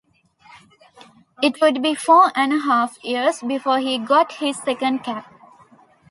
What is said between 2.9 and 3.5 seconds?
years